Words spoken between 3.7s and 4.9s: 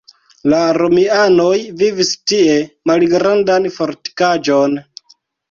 fortikaĵon.